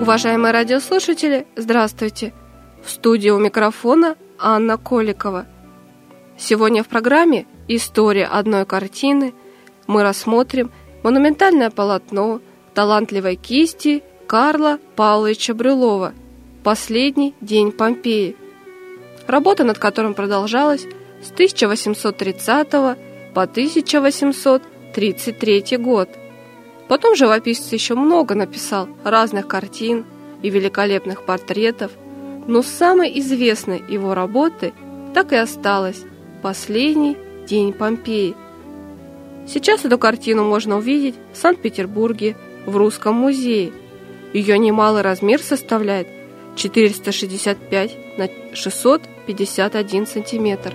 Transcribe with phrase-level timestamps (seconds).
[0.00, 2.32] Уважаемые радиослушатели, здравствуйте!
[2.84, 5.48] В студии у микрофона Анна Коликова.
[6.38, 9.34] Сегодня в программе «История одной картины»
[9.88, 10.70] мы рассмотрим
[11.02, 12.40] монументальное полотно
[12.74, 16.14] талантливой кисти Карла Павловича Брюлова
[16.62, 18.36] «Последний день Помпеи»,
[19.26, 20.86] работа над которым продолжалась
[21.24, 26.08] с 1830 по 1833 год.
[26.88, 30.06] Потом живописец еще много написал разных картин
[30.42, 31.92] и великолепных портретов,
[32.46, 34.72] но самой известной его работы
[35.14, 36.02] так и осталась
[36.42, 38.34] «Последний день Помпеи».
[39.46, 42.36] Сейчас эту картину можно увидеть в Санкт-Петербурге
[42.66, 43.72] в Русском музее.
[44.32, 46.06] Ее немалый размер составляет
[46.56, 50.74] 465 на 651 сантиметр.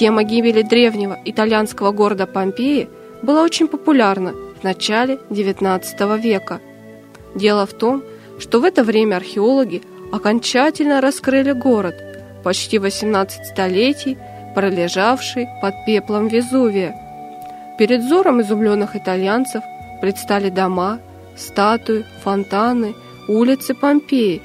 [0.00, 2.88] Тема гибели древнего итальянского города Помпеи
[3.20, 6.62] была очень популярна в начале XIX века.
[7.34, 8.02] Дело в том,
[8.38, 11.96] что в это время археологи окончательно раскрыли город,
[12.42, 14.16] почти 18 столетий
[14.54, 16.96] пролежавший под пеплом Везувия.
[17.78, 19.62] Перед взором изумленных итальянцев
[20.00, 20.98] предстали дома,
[21.36, 22.94] статуи, фонтаны,
[23.28, 24.40] улицы Помпеи,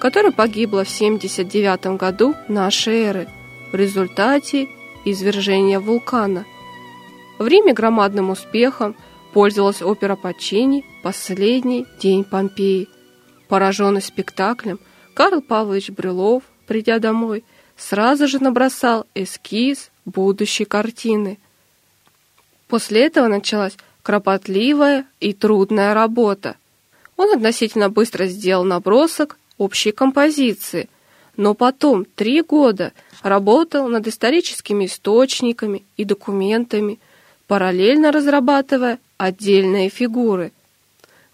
[0.00, 3.28] которая погибла в 79 году нашей эры
[3.70, 4.66] в результате
[5.04, 6.44] извержения вулкана.
[7.38, 8.96] В Риме громадным успехом
[9.32, 12.88] пользовалась опера Пачини «Последний день Помпеи».
[13.48, 14.78] Пораженный спектаклем,
[15.14, 17.44] Карл Павлович Брюлов, придя домой,
[17.76, 21.38] сразу же набросал эскиз будущей картины.
[22.68, 26.56] После этого началась кропотливая и трудная работа.
[27.16, 30.88] Он относительно быстро сделал набросок общей композиции,
[31.36, 32.92] но потом три года–
[33.22, 36.98] работал над историческими источниками и документами,
[37.46, 40.52] параллельно разрабатывая отдельные фигуры.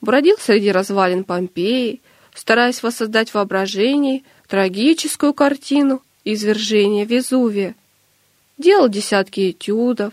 [0.00, 2.00] Бродил среди развалин Помпеи,
[2.34, 7.74] стараясь воссоздать в трагическую картину извержения Везувия.
[8.58, 10.12] Делал десятки этюдов,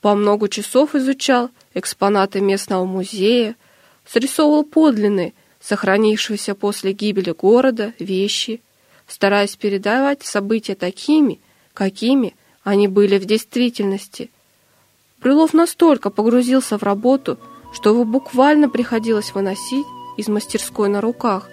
[0.00, 3.56] по много часов изучал экспонаты местного музея,
[4.06, 8.60] срисовывал подлинные, сохранившиеся после гибели города, вещи–
[9.08, 11.40] стараясь передавать события такими,
[11.74, 14.30] какими они были в действительности.
[15.20, 17.38] Брюлов настолько погрузился в работу,
[17.72, 19.86] что его буквально приходилось выносить
[20.16, 21.48] из мастерской на руках.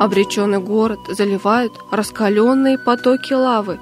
[0.00, 3.78] Обреченный город заливают раскаленные потоки лавы.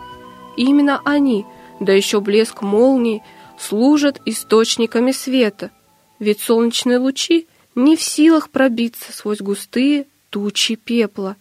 [0.54, 1.46] И именно они,
[1.80, 3.22] да еще блеск молнии,
[3.60, 5.70] служат источниками света,
[6.18, 11.36] ведь солнечные лучи не в силах пробиться сквозь густые тучи пепла.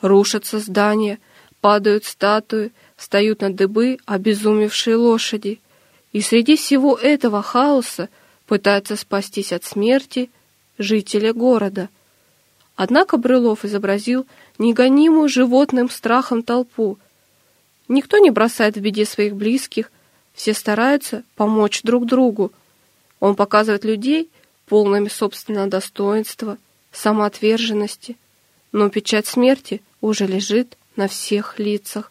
[0.00, 1.18] Рушатся здания,
[1.60, 5.60] падают статуи, встают на дыбы обезумевшие лошади.
[6.12, 8.08] И среди всего этого хаоса
[8.46, 10.30] пытаются спастись от смерти
[10.78, 11.88] жители города.
[12.74, 14.26] Однако Брылов изобразил
[14.58, 16.98] негонимую животным страхом толпу.
[17.88, 19.90] Никто не бросает в беде своих близких,
[20.34, 22.52] все стараются помочь друг другу.
[23.20, 24.30] Он показывает людей
[24.66, 26.58] полными собственного достоинства,
[26.92, 28.16] самоотверженности,
[28.72, 32.10] но печать смерти уже лежит на всех лицах.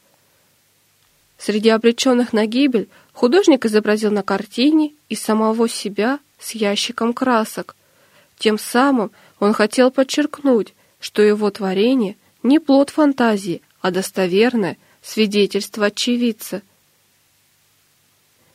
[1.38, 7.76] Среди обреченных на гибель художник изобразил на картине и самого себя с ящиком красок.
[8.38, 16.62] Тем самым он хотел подчеркнуть, что его творение не плод фантазии, а достоверное свидетельство очевидца–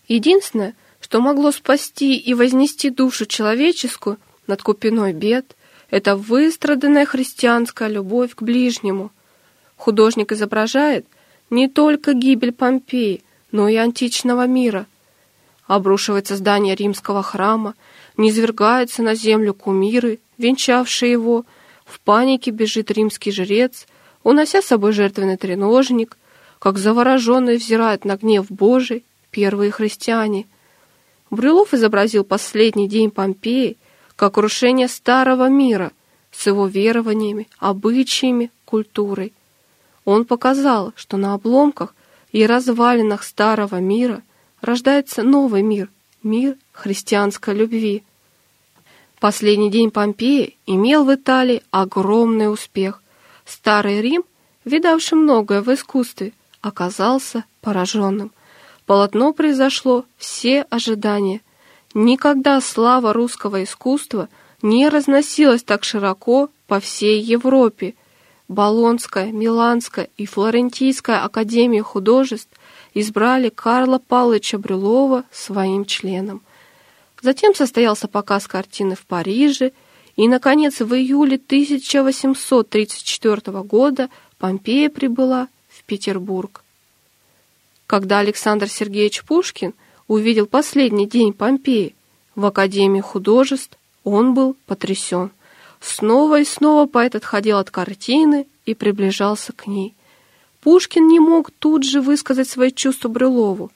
[0.09, 5.57] Единственное, что могло спасти и вознести душу человеческую над купиной бед,
[5.91, 9.11] это выстраданная христианская любовь к ближнему.
[9.77, 11.07] Художник изображает
[11.51, 13.23] не только гибель Помпеи,
[13.53, 14.87] но и античного мира.
[15.67, 17.75] Обрушивается здание римского храма,
[18.17, 21.45] низвергаются на землю кумиры, венчавшие его,
[21.85, 23.87] в панике бежит римский жрец,
[24.23, 26.17] унося с собой жертвенный треножник,
[26.59, 29.05] как завороженный взирает на гнев Божий
[29.37, 30.47] первые христиане.
[31.29, 33.77] Брюлов изобразил последний день Помпеи
[34.17, 35.93] как крушение старого мира
[36.33, 39.35] с его верованиями, обычаями, культурой.
[40.07, 41.95] Он показал, что на обломках
[42.33, 44.23] и развалинах старого мира
[44.63, 45.91] рождается новый мир,
[46.23, 48.05] мир христианской любви.
[49.21, 53.03] Последний день Помпеи имел в Италии огромный успех.
[53.45, 54.25] Старый Рим,
[54.65, 56.33] видавший многое в искусстве,
[56.63, 58.33] оказался пораженным.
[58.87, 61.43] Полотно произошло все ожидания.
[61.93, 64.29] Никогда слава русского искусства
[64.63, 67.95] не разносилась так широко по всей Европе.
[68.49, 72.49] Болонская, Миланская и Флорентийская академии художеств
[72.95, 76.43] избрали Карла Павловича Брюлова своим членом.
[77.21, 79.73] Затем состоялся показ картины в Париже,
[80.15, 84.09] и, наконец, в июле 1834 года
[84.39, 86.63] Помпея прибыла в Петербург.
[87.87, 89.73] Когда Александр Сергеевич Пушкин
[90.09, 91.95] увидел последний день Помпеи
[92.35, 95.31] в Академии художеств, он был потрясен.
[95.81, 99.95] Снова и снова поэт отходил от картины и приближался к ней.
[100.63, 103.71] Пушкин не мог тут же высказать свои чувства Брюлову.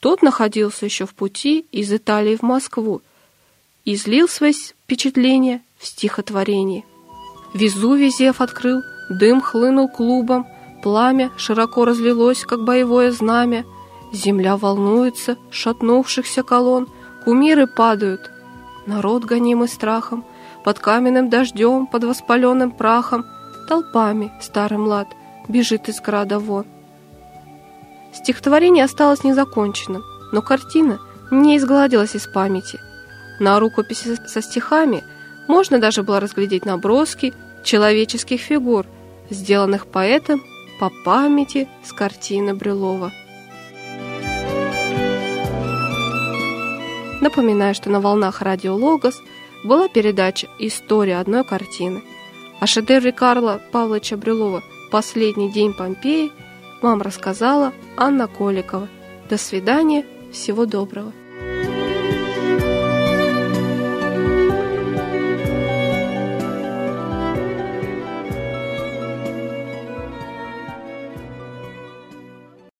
[0.00, 3.00] Тот находился еще в пути из Италии в Москву
[3.86, 6.84] и излил свои впечатления в стихотворении.
[7.54, 10.46] Везувий зев открыл, дым хлынул клубом,
[10.84, 13.64] пламя широко разлилось, как боевое знамя,
[14.12, 16.88] земля волнуется, шатнувшихся колонн,
[17.24, 18.30] кумиры падают,
[18.84, 20.26] народ гонимый страхом,
[20.62, 23.24] под каменным дождем, под воспаленным прахом,
[23.66, 25.08] толпами старый млад
[25.48, 26.66] бежит из града вон.
[28.12, 30.02] Стихотворение осталось незаконченным,
[30.32, 31.00] но картина
[31.30, 32.78] не изгладилась из памяти.
[33.40, 35.02] На рукописи со стихами
[35.48, 37.32] можно даже было разглядеть наброски
[37.64, 38.84] человеческих фигур,
[39.30, 40.42] сделанных поэтом
[40.78, 43.12] по памяти с картины Брюлова.
[47.20, 49.20] Напоминаю, что на волнах радио «Логос»
[49.64, 52.02] была передача «История одной картины».
[52.60, 56.32] О шедевре Карла Павловича Брюлова «Последний день Помпеи»
[56.82, 58.88] вам рассказала Анна Коликова.
[59.30, 61.12] До свидания, всего доброго.